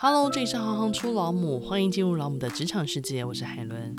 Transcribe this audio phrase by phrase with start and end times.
[0.00, 3.94] Hello，这里是行行出老母，欢迎进入老母的职场世界，我是海伦。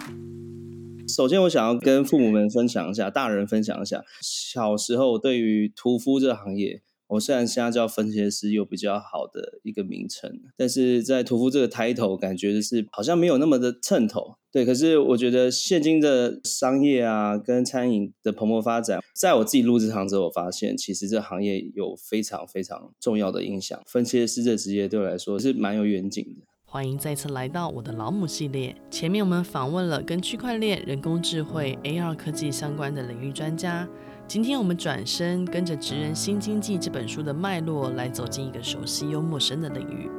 [1.07, 6.81] 首先，我想要跟父母们分享一下，大人分享一下，小时候对于屠夫这个行业。
[7.15, 14.35] 我虽然现在叫分切师，有比较好的一个名称，但是在屠夫这个 title，感觉就是好像没有那么的称头。
[14.51, 23.77] 对，可是我觉得现今的商业啊，跟餐饮的蓬勃发展，在我自己入职场之后，我发现其实这行业有非常非常重要的影响。
[23.85, 26.45] 分切师这职业对我来说是蛮有远景的。
[26.63, 28.75] 欢迎再次来到我的老母系列。
[28.89, 33.87] 前面我们访问了跟区块链、人工智慧、AR 科技相关的领域专家。
[34.27, 40.09] 今天我们转身，跟着《职人新经济》这本书的脉络，来走进一个熟悉又陌生的领域。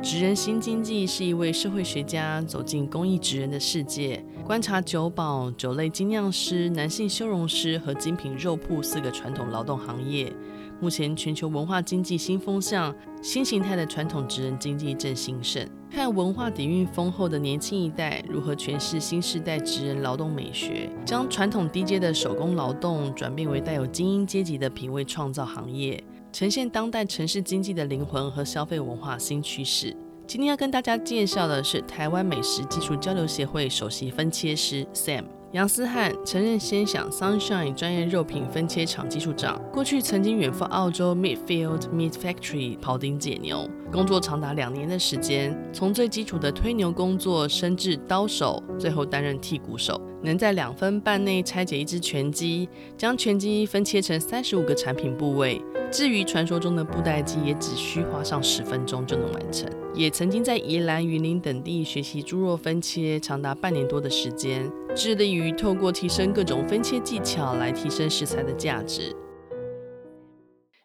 [0.02, 10.30] 《职人新经济》是一位社会学家走进公益职人的世界，观察酒保、酒类精酿师、男性修容师和精品肉铺四个传统劳动行业。
[10.82, 15.64] 目前全球文化经济新风向，新形态的传统职人经济正兴盛。
[15.88, 26.02] 看文化底蕴丰厚的年轻一代如何诠释新时代职人劳动美学，将传统低阶的手工劳动转变为带有精英阶级的品味创造行业，
[26.32, 29.96] 呈现当代城市经济的灵魂和消费文化新趋势。
[30.26, 35.26] 今天要跟大家介绍的是台湾美食技术交流协会首席分切师 Sam。
[35.52, 55.60] 杨思翰曾任先享 Sunshine 专业肉品分切厂技术长，过去曾经远赴澳洲 Midfield Meat Factory 庖丁解牛，工作长达两年的时间，从最基础的推牛工作升至刀手，最后担任剔骨手，能在两分半内拆解一只全鸡，将全鸡分切成三十五个产品部位。
[55.90, 59.68] 至于传说中的布袋鸡，也只需花上十分钟就能完成。
[59.94, 69.14] 也曾经在宜兰、云林等地学习猪肉分切，长达半年多的时间，致力于透过提升各种分切技巧来提升食材的价值。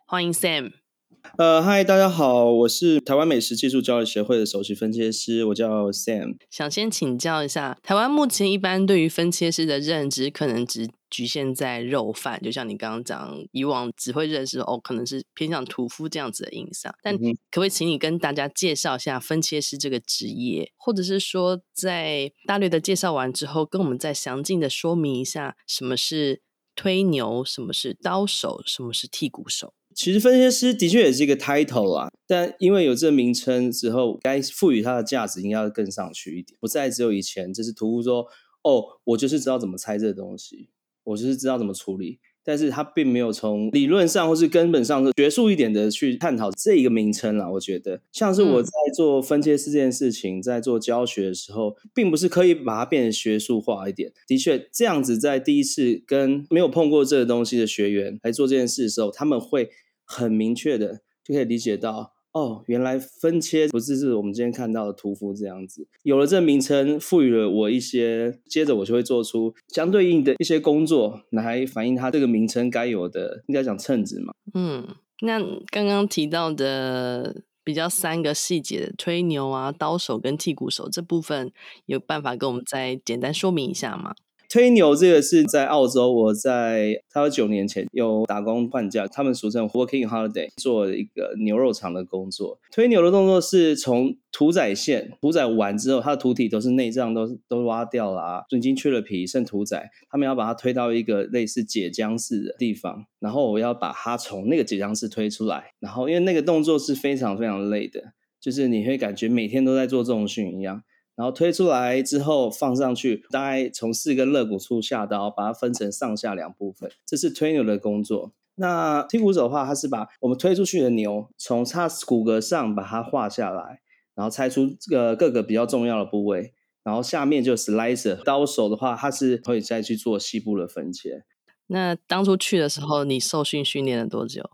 [0.06, 0.87] 欢迎 Sam。
[1.36, 6.38] 呃，嗨，大家好，我是台湾美食技术交流协会的首席分切师，我叫 Sam。
[6.50, 16.94] 想先请教一下，台湾目前一般对于分切师的认知，可能只局限在肉贩，就像你刚刚讲，以往只会认识哦，可能是偏向屠夫这样子的印象。
[17.04, 17.22] 但可
[17.52, 26.42] 不可以请你跟大家介绍一下分切师这个职业，或者是说，在大略的介绍完之后，跟我们再详尽的说明一下什么是
[26.76, 29.74] 推牛，什么是刀手，什么是剔骨手？
[29.98, 38.28] 其实分析师的确也是一个 title 啊，但因为有这个名称之后，该赋予它的价值应该要更上去一点，不再只有以前就是屠夫说
[38.62, 40.70] 哦，我就是知道怎么拆这个东西。
[41.04, 47.50] 我就是知道怎么处理，但是他并没有从理论上或是根本上是学术一点的去探讨这一个名称啦。
[47.50, 54.12] 我觉得，像是我在做分切师这件事情，在做教学的时候，并不是刻意把它变成学术化一点。
[54.28, 59.70] 的确，这样子在第一次跟没有碰过这个东西的学员来做这件事的时候，他们会
[60.08, 62.16] 很明确的就可以理解到。
[62.34, 65.88] 哦，原来分切不是是我们今天看到的屠夫这样子。
[66.04, 74.34] 有了这名称，赋予了我一些，接着我就会做出相对应的一些工作，来反映它这个名称该有的，应该讲称职嘛。
[74.54, 74.88] 嗯，
[75.22, 75.40] 那
[75.72, 81.52] 刚刚提到的比较三个细节的推牛啊、刀手跟剔骨手这部分，
[81.88, 84.14] 有办法跟我们再简单说明一下吗？
[84.50, 92.58] 推牛这个是在澳洲，我在差不多九年前有打工换假，他们俗称 working holiday，做一个牛肉厂的工作。
[92.72, 110.84] 推牛的动作是从屠宰线屠宰完之后，它的屠体都是内脏都都挖掉了啊，已经去了皮，剩屠宰，他们要把它推到一个类似解浆室的地方，然后我要把它从那个解浆室推出来，然后因为那个动作是非常非常累的，就是你会感觉每天都在做重训一样。
[111.18, 118.34] 然后推出来之后放上去，大概从四根肋骨处下刀，把它分成上下两部分，这是推牛的工作。
[118.54, 123.82] 那剔骨手的话，它是把我们推出去的牛从它骨骼上把它划下来，
[124.14, 128.24] 然后拆出这个各个比较重要的部位，然后下面就 slicer。
[128.24, 131.24] 刀手的话，它是可以再去做细部的分切。
[131.66, 134.52] 那当初去的时候，你受训训练了多久？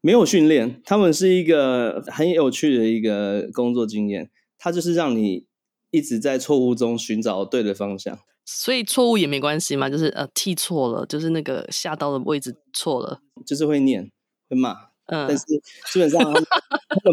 [0.00, 5.48] 没有训练，他们是一个很有趣的一个工作经验，它就是让你。
[5.94, 14.10] 一直在错误中寻找对的方向，所以错误也没关系嘛，就是呃剃错了，就是那个下刀的位置错了，就是会念
[14.50, 14.72] 会骂，
[15.06, 15.44] 嗯，但是
[15.92, 16.44] 基本上他们，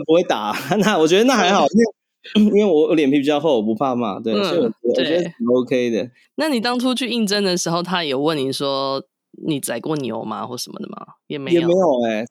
[0.07, 0.51] 不会打，
[0.81, 6.09] 那我觉得那还好，因为因为我我脸皮比较厚，我不怕骂，对，嗯、所以我，我觉得很 OK 的。
[6.35, 9.03] 那你当初去应征的时候，他有问你说
[9.45, 10.97] 你宰过牛吗，或什么的吗？
[11.27, 12.25] 也没有，也没有哎、欸。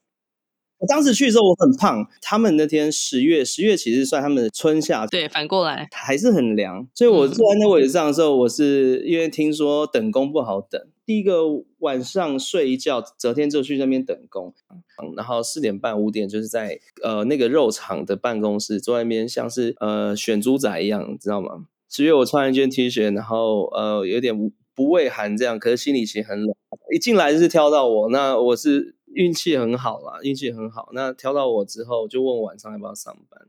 [0.81, 11.43] 我当时去的时候我很胖，他们那天十月，十月其实算他们的春夏，对，反过来还是很凉，所以我坐在那位置上的时候，我是因为听说等工不好等，第一个
[11.81, 14.55] 晚上睡一觉，昨天就去那边等工，
[15.17, 21.67] 然后四点半五点就是在呃那个肉厂的办公室坐在那边，像是呃选猪仔一样，知道吗？
[21.91, 24.35] 十月我穿一件 T 恤，然后呃有点
[24.75, 26.55] 不畏寒这样，可是心里其实很冷。
[26.93, 30.89] 一进来就是挑到我，那我是运气很好啦，运气很好。
[30.93, 33.41] 那挑到我之后，就问我晚上要不要上班。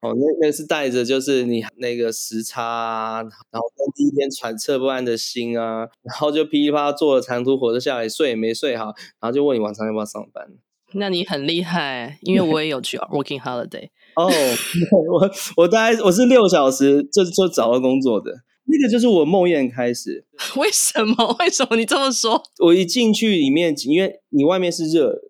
[0.00, 8.86] 哦，那那是带着就是你那个时差啊，然后跟第一天揣测不安的心啊，然后就噼里啪啦坐了长途火车下来，睡也没睡好，
[9.20, 10.48] 然后就问你晚上要不要上班。
[10.94, 13.88] 那你很厉害，因为我也有去 working holiday。
[14.16, 14.26] 哦，
[15.08, 20.24] 我我大概我是六小时就就找到工作的，那个就是我梦魇开始。
[20.56, 21.36] 为什么？
[21.40, 22.42] 为什么你这么说？
[22.64, 25.20] 我一进去里面，因为你外面是热，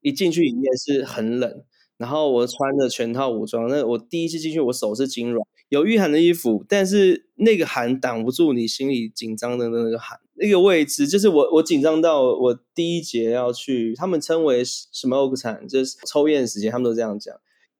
[0.00, 1.64] 一进去里面是很冷。
[1.96, 17.34] 然后我穿着全套武装，那我第一次进去，我手是紧软，有御寒的衣服，但是那个寒挡不住你心里紧张的那个寒，那个位置就是我我紧张到我第一节要去，他们称为 smoke time，就是抽烟时间，他们都这样讲。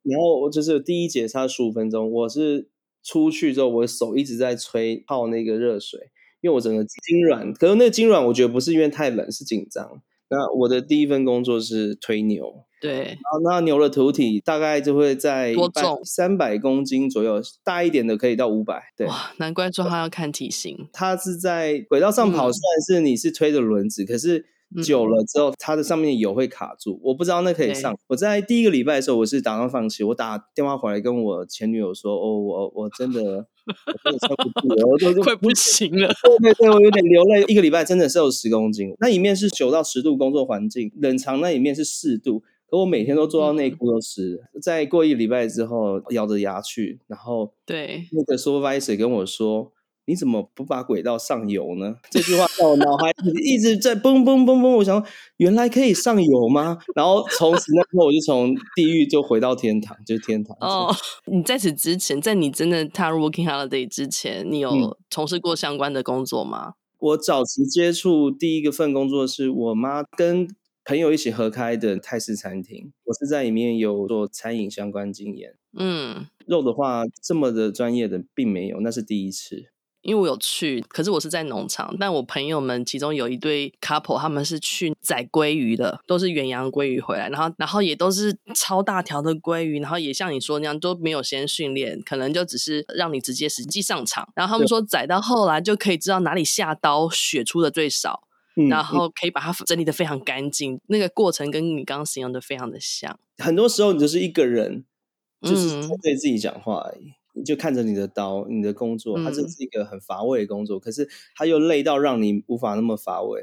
[0.05, 2.69] 然后我就是第一节差十五分钟，我是
[3.05, 6.01] 出去之后，我手一直在吹泡那个热水，
[6.41, 7.53] 因为我整个筋软。
[7.53, 10.03] 可是那个痙软，我觉得不是因为太冷，是紧张。
[10.31, 12.65] 那我的第一份工作是推牛。
[12.81, 18.83] 对，然后那牛的土体大概就会在多重三百公斤左右，大一点的可以到五百。
[18.97, 20.89] 对，哇，难怪说它要看体型。
[20.93, 24.45] 它是在轨道上跑，虽然是你是推着轮子，嗯、可是
[24.83, 27.01] 久了之后，它的上面油会卡住。
[27.03, 27.97] 我不知道那可以上。
[28.09, 30.03] 我在第一个礼拜的时候，我是打算放弃。
[30.05, 36.09] 我打电话回来跟我前女友说：“哦，我我真的， 我真的撑不住了，我都快不行了。”
[36.41, 37.45] 对对对，我有点流泪。
[37.49, 38.95] 一个礼拜真的是有十公斤。
[39.01, 42.43] 那里面是九到十度工作环境，冷藏那里面是四度。
[42.67, 49.71] 可我每天都做到内裤都湿，再过一个礼拜之后，咬着牙去，然后对那个 supervisor 跟我说
[50.07, 54.77] ：“你怎么不把轨道上游呢？” 这句话在我脑海里一直在嘣嘣嘣嘣。
[54.77, 55.05] 我想，
[55.37, 56.79] 原来可以上游吗？
[56.95, 60.57] 然后从此那时候我就从地狱就回到天堂，就是天堂。
[60.61, 60.95] 哦，
[61.27, 66.69] 你在此之前，在你真的踏入 working holiday 之前，你有从事过相关的工作吗？
[66.69, 70.49] 嗯、我早期接触第一个份工作是我妈跟。
[70.87, 75.55] 朋友一起合开的泰式餐厅，我是在里面有做餐饮相关经验。
[75.73, 79.71] 嗯，肉的话这么的专业的并没有，那是第一次。
[80.05, 94.29] 因为我有去，可是我是在农场，但我朋友们其中有一对 couple，他们是去宰鲑鱼的，都是远洋鲑鱼回来，然后然后也都是超大条的鲑鱼，然后也像你说那样都没有先训练，可能就只是让你直接实际上场。
[94.37, 98.23] 然后他们说宰到后来就可以知道哪里下刀血出的最少。
[98.71, 103.19] 然后可以把它整理的非常干净，嗯、那个过程跟你刚刚形容的非常的像。
[103.39, 104.85] 很多时候你就是一个人，
[105.43, 113.43] 就是在对自己讲话而已，就看着你的刀，你的工作，它这是一个很乏味的工作，嗯、可是它又累到让你无法那么乏味。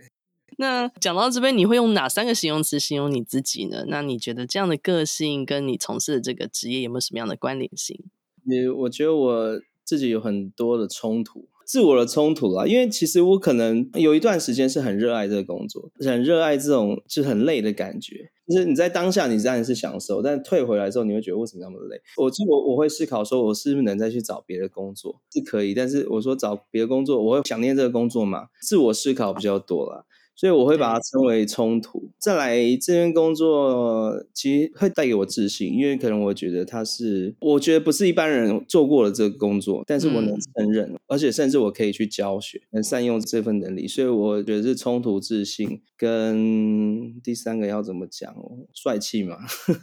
[0.57, 3.85] 那讲到这边，你会用哪三个形容词形容你自己呢？
[3.88, 7.97] 那你觉得这样的个性跟你从事的这个职业有没有什么样的关联性？
[8.43, 11.47] 你我觉得我自己有很多的冲突。
[11.71, 18.29] 自我的冲突啦，因为其实我可能有一段时间是很热爱这个工作，很热爱这种就很累的感觉。
[18.45, 21.95] 就是你在当下你当然是享受，但退回来之后你会觉得为什么那么累？
[22.18, 25.21] 我就我我会思考说，我是不是能再去找别的工作？
[25.31, 28.47] 是可以，但是我说找别的工作，我会想念这个工作嘛？
[28.62, 30.06] 自我思考比较多了。
[30.41, 32.09] 所以我会把它称为冲突。
[32.17, 43.87] 再来这份工作，其实会带给我自信，因为可能我觉得它是，我觉得不是一般人做过了这个工作，但是我能胜任，嗯、而且甚至我可以去教学，能善用这份能力。
[43.87, 48.66] 所以我觉得是冲突、自信跟第三个要怎么讲哦？
[48.73, 49.37] 帅气嘛？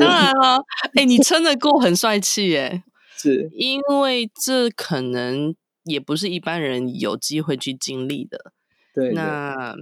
[0.00, 0.56] 当然了，
[0.94, 2.82] 哎、欸，你撑得过很帅气耶，
[3.16, 8.52] 是因为这可能也不是一般人有机会去经历的。
[8.94, 9.74] 对，那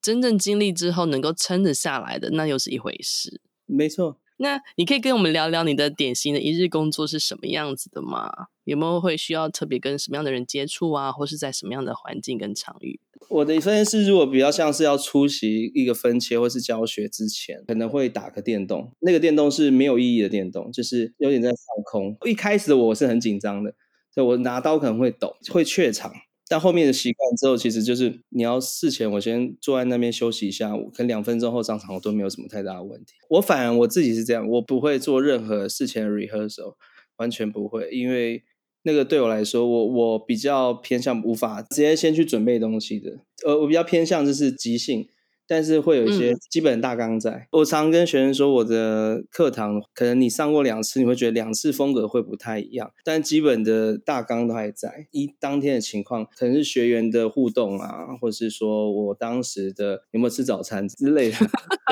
[0.00, 3.40] 真正经历之后能够撑得下来的，那又是一回事。
[3.66, 8.30] 没错，那你可以跟我们聊聊你的典型的一日工作是什么样子的吗？
[8.64, 13.00] 有没有会需要特别跟什么样的人接触啊，或是在什么样的环境跟场域？
[13.28, 22.16] 我的分析是，如果比较像是要出席一个分切或是教学之前，可能会打个电动，那个电动是没有意义的电动，就是有点在放空。
[22.24, 23.74] 一开始我是很紧张的，
[24.12, 26.12] 所以我拿刀可能会抖，会怯场。
[26.50, 33.12] 但后面的习惯之后，其实就是你要事前我先坐在那边休息一下，可能两分钟后上场，我都没有什么太大的问题。
[33.28, 36.74] 我反而我自己是这样，我不会做任何事前的 rehearsal，
[37.18, 38.42] 完全不会，因为
[38.82, 45.06] 那个对我来说，我我比较偏向无法直接先去准备东西的，呃，我比较偏向就是即兴。
[45.50, 47.32] 但是会有一些基本大纲在。
[47.32, 55.08] 嗯、我常跟学生说，我的课堂可能你上过两次，你会觉得两次风格会不太一样，但基本的大纲都还在。
[55.10, 61.38] 一当天的情况，可能是学员的互动啊，或者是说我当时的有没有吃早餐之类的。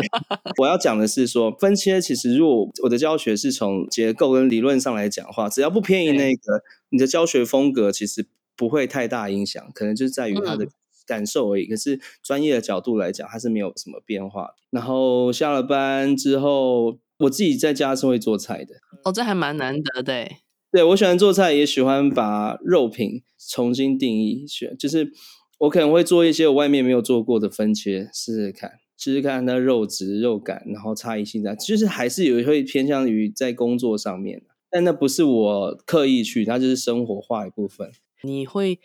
[0.62, 8.24] 我要讲的是说，分切其实如果我的教学是从结构跟理论上来讲的话，只要不偏移那个，你的教学风格其实
[8.56, 10.68] 不会太大影响，可能就是在于它的。
[11.08, 14.50] 感受而已，可是专业的角度来讲，它是没有什么变化。
[14.70, 18.74] 然后下了班之后，我自己在家是会做菜的。
[19.04, 20.28] 哦，这还蛮难得的。
[20.70, 25.10] 对，我喜欢做菜，也喜欢把肉品重新定义，选就是
[25.60, 37.90] 我可能会做一些我外面没有做过的分切，试试看，试试看那肉质、肉感，然后差异性在，其实还是有会偏向于在工作上面，但那不是我刻意去，它就是生活化一部分。
[38.22, 38.78] 你会。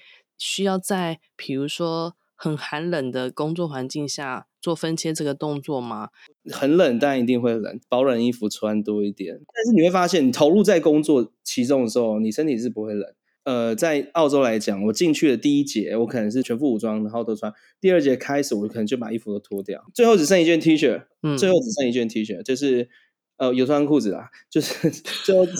[0.45, 6.09] 需要在比如说很寒冷的工作环境下做分切这个动作吗？
[6.51, 9.39] 很冷，但一定会冷，保暖衣服穿多一点。
[9.53, 13.13] 但是你会发现，你投入在工作其中的时候，你身体是不会冷。
[13.45, 17.53] 呃，在澳洲来讲，我进去的第一节，我可能是全副武装，然后都穿。
[17.79, 22.89] 第二节开始，我可能就把衣服都脱掉，最后只剩一件 T 恤，嗯，最后只剩一件 T 恤，就是。
[23.37, 24.89] 呃，有穿裤子啊，就是
[25.25, 25.51] 就就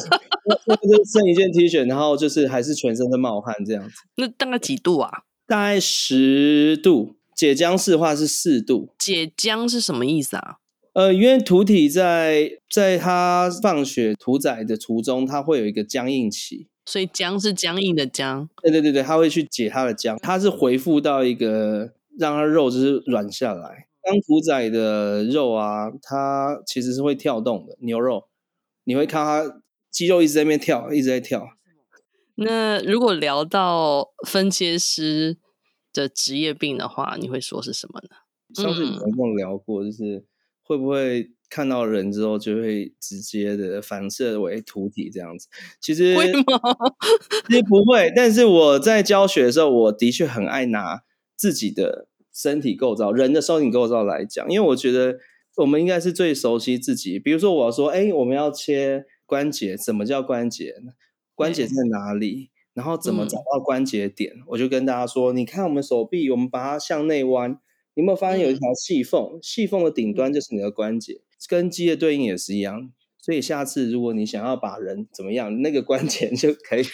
[1.05, 3.95] 剩一件 T 恤，然后就是还是全身的冒汗这样子。
[4.15, 5.23] 那大概几度啊？
[5.47, 7.15] 大概十度。
[7.35, 8.93] 解僵式的话是四度。
[8.99, 10.57] 解僵是什么意思啊？
[10.93, 18.47] 呃，因为土体在在它放血屠宰的途中，它会有一个僵硬期，所以僵是僵硬的僵。
[18.61, 23.87] 对对对对，它会去解它的僵，它是回复到一个让它肉就是软下来。
[24.03, 27.77] 刚屠宰的肉啊，它其实是会跳动的。
[27.79, 28.27] 牛肉，
[28.83, 31.47] 你会看它肌肉一直在那边跳，一直在跳。
[32.35, 35.37] 那如果聊到分切师
[35.93, 38.61] 的职业病的话，你会说是什么呢？
[38.61, 40.25] 上次你跟我聊过，就是
[40.63, 45.47] 会不会看到人之后就会直接的反射为屠体这样子？
[45.79, 46.43] 其实会吗？
[47.47, 48.11] 其实不会。
[48.13, 51.03] 但是我在教学的时候，我的确很爱拿
[51.37, 52.09] 自己的。
[52.33, 55.19] 身体构造，人的身体构造来讲，因为我觉得
[55.57, 57.19] 我们应该是最熟悉自己。
[57.19, 60.73] 比如说，我要说，哎，我们要切关节，什么叫关节？
[61.35, 62.49] 关节在哪里？
[62.73, 64.33] 然后怎么找到关节点？
[64.35, 64.43] 嗯。
[64.47, 67.51] 我就跟大家说，你看我们手臂，我们把它向内弯，
[67.93, 69.37] 你有没有发现有一条细缝？
[69.41, 72.91] 细缝的顶端就是你的关节，跟肌的对应也是一样。
[73.23, 76.89] 所以下次如果你想要把人怎么样，那个关键就可以之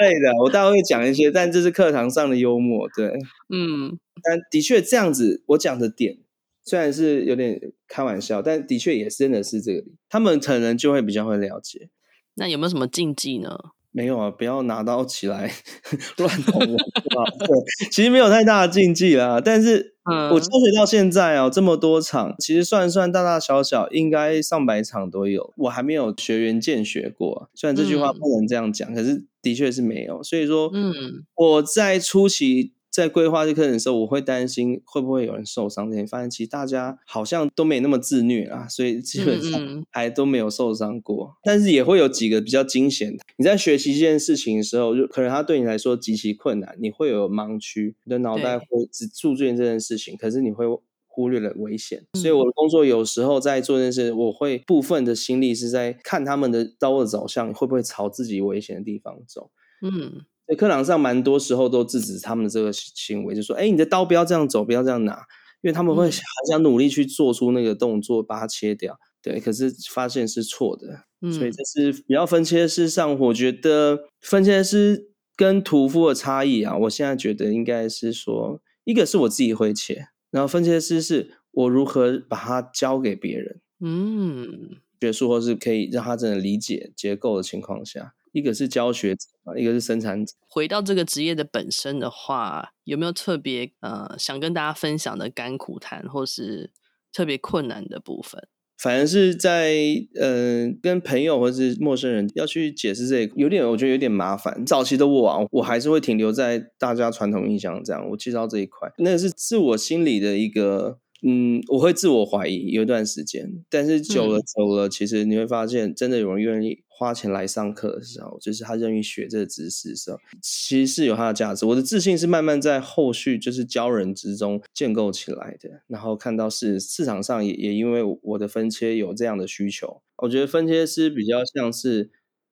[0.00, 3.08] 类的，我大概会讲一些，但这是课堂上的幽默，对，
[3.50, 6.16] 嗯，但的确这样子，我讲的点
[6.64, 11.90] 虽然是有点开玩笑，但的确也是真的是这个，他们可能就会比较会了解。
[12.36, 13.58] 那有没有什么禁忌呢？
[13.92, 15.50] 没有啊，不要拿刀起来
[16.18, 16.76] 乱捅我，
[17.46, 19.94] 对，其实没有太大的禁忌啦，但是。
[20.32, 25.52] 我教学到现在哦，这么多场，其实算算大大小小，应该上百场都有。
[25.56, 30.20] 我还没有学员见学过，虽然这句话不能这样讲，嗯、可是的确是没有。
[30.20, 30.92] 所以说，嗯，
[31.36, 32.72] 我在初期。
[32.90, 35.90] 在规划这课程的时候，我会担心会不会有人受伤。
[35.90, 41.26] 这些发现其实大家好像都没那么自虐啊，所以基本上还都没有受伤过。
[41.26, 41.34] 嗯嗯。
[41.44, 43.22] 但是也会有几个比较惊险的。
[43.36, 50.66] 你在学习这件事情的时候，就可能它对你来说极其困难，你会有盲区，你的脑袋会只注重这件事情，可是你会
[51.06, 52.02] 忽略了危险。
[52.14, 59.50] 所以我的工作有时候在做这件事，我会部分的心力是在看他们的刀的走向会不会朝自己危险的地方走。
[59.80, 60.22] 嗯。
[60.50, 65.14] 在课堂上，蛮多时候都制止他们的这个行为，就说：“哎，你的刀不要这样走，不要这样拿，
[65.62, 66.12] 因为他们会很
[66.50, 68.98] 想努力去做出那个动作，把它切掉。
[69.22, 90.34] 对，可是发现是错的，嗯、所以这是比较分切师上，我觉得分切师跟屠夫的差异啊，我现在觉得应该是说，一个是我自己会切，然后分切师是我如何把它教给别人，嗯，学术或是可以让他真的理解结构的情况下。”一个是教学者，一个是生产者。
[90.48, 96.70] 回到这个职业的本身的话，有没有特别呃想跟大家分享的甘苦谈，或是
[97.12, 98.48] 特别困难的部分？
[98.78, 99.74] 反正是在
[100.18, 104.64] 呃跟朋友或是陌生人要去解释这个，有点我觉得有点麻烦。
[104.64, 110.98] 早期的我啊，我还是会停留在大家传统印象这样，我介绍这一块，那个是自我心里的一个。
[111.22, 121.64] 嗯，我会自我怀疑有一段时间，但是久了久了，嗯、其实你会发现，真的有人愿意花钱来上课的时候，就是他愿意学这个知识的时候，其实是有它的价值。
[121.64, 132.10] 我的自信是慢慢在后续就是教人之中建构起来的，然后看到是市场上也也因为我的分切有这样的需求，我觉得分切师比较像是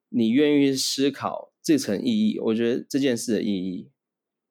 [0.09, 3.91] 你愿意思考这层意义，我觉得这件事的意义。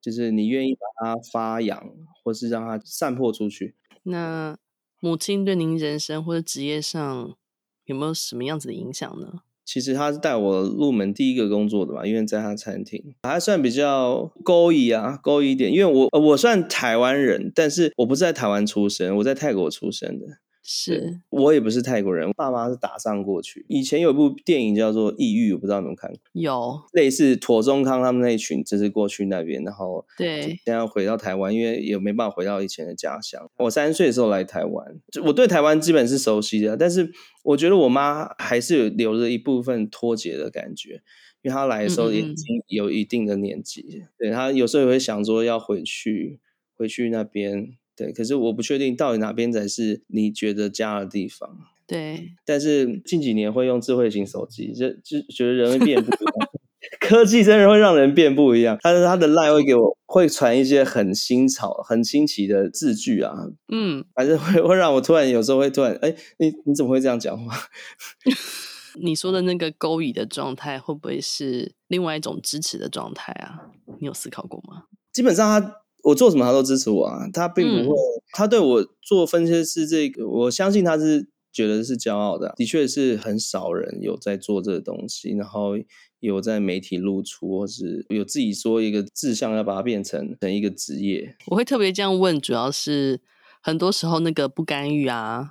[0.00, 3.75] 就是你愿意把它发扬，或是让它散播出去。
[4.05, 4.57] 那
[5.00, 7.37] 母亲对您人生或者职业上
[7.85, 9.40] 有没有什么样子的影响呢？
[9.71, 15.71] 其实他是带我入门第一个工作的嘛，因为在他餐厅还算比较勾一啊，勾一点。
[15.71, 20.27] 因为我我算台湾人，但是我不是在台湾出生，我在泰国出生的。
[20.71, 23.65] 是我也不是泰国人，我爸妈是打仗过去。
[23.69, 26.19] 以前有部电影叫做《异域》，我不知道你们看过。
[26.35, 33.51] 有类似妥中康他们那一群，就是过去那边，然后对，现在回到台湾，因为也没办法回到以前的家乡。
[33.57, 37.11] 我三岁的时候来台湾，我对台湾基本是熟悉的，但是
[37.45, 41.01] 我觉得我妈还是有留着一部分脱节的感觉，
[41.41, 46.41] 因为她来的时候已经有一定的年纪，嗯嗯，对，她有时候也会想说要回去，
[46.77, 47.79] 回去那边。
[47.99, 51.50] 对，可是我不确定到底哪边才是你觉得家的地方。
[51.85, 56.49] 对，但是近几年会用智慧型手机，就就觉得人会变不一样。
[57.00, 58.78] 科技真的会让人变不一样。
[58.83, 63.35] 但是他的 line 会给我会传一些很新潮、很新奇的字句啊，
[63.73, 67.57] 嗯，反正会会让我突然有时候会突然，哎，你你怎么会这样讲话？
[69.02, 73.71] 你说的那个勾引的状态，会不会是另外一种支持的状态啊？
[74.00, 74.85] 你有思考过吗？
[75.12, 75.75] 基本上他。
[76.09, 82.55] 我做什么他都支持我啊，他并不会，嗯、他对我做分析师这个，我相信他是觉得是骄傲的。
[82.57, 85.73] 的确是很少人有在做这个东西，然后
[86.21, 91.37] 有在媒体露出，或是有自己说一个志向要把它变成成一个职业。
[91.49, 93.21] 我会特别这样问，主要是
[93.61, 95.50] 很多时候那个不干预啊，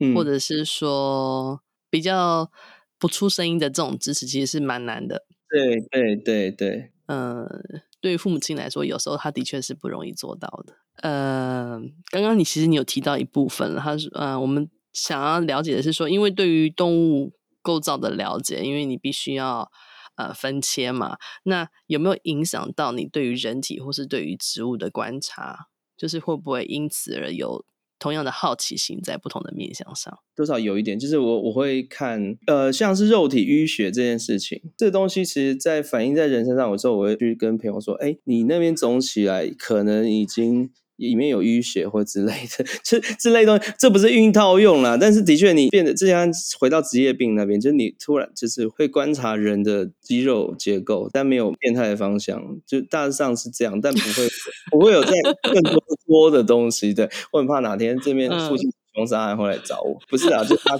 [0.00, 2.50] 嗯、或者是说比较
[2.98, 5.24] 不出声音的这种支持，其实是蛮难的。
[5.48, 7.48] 对对对对，嗯。
[8.04, 10.74] 对于父母亲来说，有时候他的确是不容易做到的。
[10.96, 11.80] 呃，
[12.10, 17.32] 刚刚你其实你有提到一部分，他说，呃，我们想要了解的是说，因为对于动物
[17.62, 19.70] 构造的了解，因为你必须要
[20.16, 25.68] 呃分切嘛，那有没有影响到你对于人体或是对于植物的观察？
[25.96, 27.64] 就是会不会因此而有？
[28.04, 40.70] 同样的好奇心在不同的面向上，多少有一点，就是我我会看，呃，像是肉体淤血这件事情，这东西其实在反映在人身上，有时候我会去跟朋友说，哎，你那边肿起来，可能已经。
[40.96, 44.96] 里面有淤血或之类的， 这之类的东西，这不是孕套用啦。
[45.00, 54.28] 但是的确，你变得这样回到职业病那边，就是你突然就是会观察人的肌肉结构，但没有变态的方向，就大致上是这样，但不会
[54.70, 56.94] 不会有再更多多的东西。
[56.94, 60.78] 对，我 很怕哪天这边父亲凶杀案会来找我，不是啊，就他。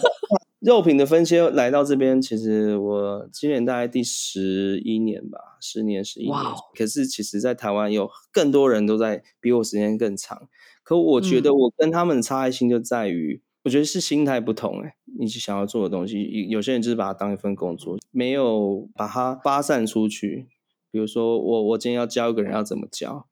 [0.64, 6.34] 肉品的分切来到这边，其实我今年大概第十一年吧，十年十一年。
[6.34, 6.54] Wow.
[6.74, 10.48] 可是其实，在台湾有更多人都在比我时间更长。
[10.82, 14.80] 可我觉得我跟他们的差异性就在于，嗯、我觉得是心态不同。
[14.80, 20.48] 哎，你想要做的东西，有些人就是把它当一份工作，没有把它发散出去。
[20.90, 23.26] 比如说，我我今天要教一个人要怎么教，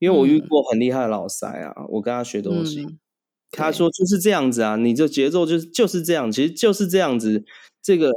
[0.00, 2.82] 因为我遇过很厉害的老师啊，我跟他学东西。
[2.82, 2.98] 嗯
[3.52, 7.44] 他说就是这样子啊，你这节奏就是就是这样，其实就是这样子。
[7.82, 8.10] 这个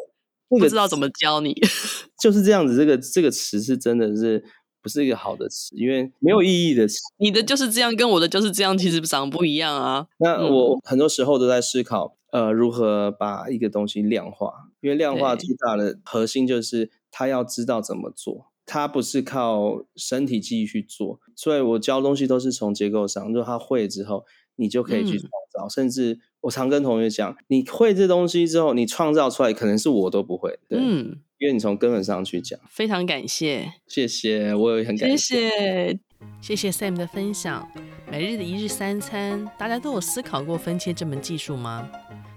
[0.49, 1.53] 这个不知道怎么教你，
[2.21, 2.77] 就是这样子。
[2.77, 4.45] 这个这个词是真的是
[4.81, 6.99] 不是一个好的词，因为没有意义的词。
[7.17, 10.07] 你的就是这样，跟我的就是这样，其实长得不一样啊。
[10.19, 21.19] 那我很多时候都在思考，呃，如何把一个东西量化，因为量化最大的核心就是他要知道怎么做，他不是靠身体记忆去做。
[21.35, 24.25] 所以我教东西都是从结构上，如果他会之后。
[24.55, 32.59] 你就可以去创造，嗯、甚至我常跟同学讲，你会这东西之后，你创造出来可能是我都不会，对，嗯，因为你从根本上去讲。
[32.69, 35.99] 非常感谢，谢谢，我也很感谢，谢谢，
[36.41, 37.67] 谢谢 Sam 的分享。
[38.11, 41.89] 每日的一日三餐，大家都有思考过分切这门技术吗？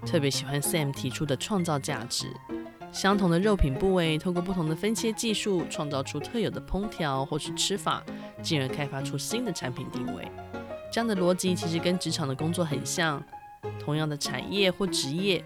[0.07, 2.27] 特别喜欢 Sam 提出的创造价值，
[2.91, 8.03] 相同的肉品部位，透过不同的分切技术，创造出特有的烹调或是吃法，
[8.43, 10.25] 进而开发出新的产品定位。
[10.91, 13.23] 这样的逻辑其实跟职场的工作很像，
[13.79, 15.45] 同样的产业或职业，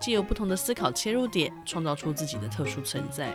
[0.00, 3.32] 借由不同的思考切入点，创造出自己的特殊存在。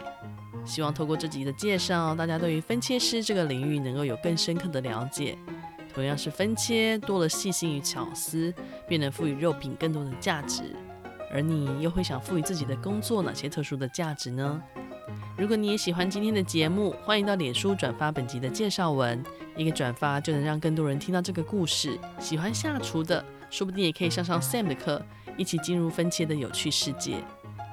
[0.65, 5.37] 希望透过这集的介绍，大家对于分切师这个领域能够有更深刻的了解。
[5.93, 8.53] 同样是分切，多了细心与巧思，
[8.87, 10.63] 便能赋予肉品更多的价值。
[11.31, 14.61] 而你又会想赋予自己的工作哪些特殊的价值呢？
[15.37, 19.23] 如果你也喜欢今天的节目，欢迎到脸书转发本集的介绍文，
[19.55, 21.97] 一个转发就能让更多人听到这个故事。
[22.19, 25.01] 喜欢下厨的，说不定也可以上上 Sam 的课，
[25.37, 27.15] 一起进入分切的有趣世界。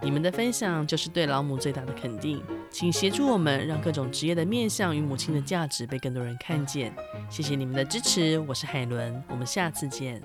[0.02, 6.94] 你们的分享就是对老母最大的肯定，请协助我们，让各种职业的面向与母亲的价值被更多人看见。
[7.30, 10.22] 谢谢你们的支持，我是海伦，我们下次见。